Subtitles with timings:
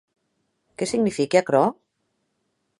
[0.81, 1.63] Qué signifique aquerò?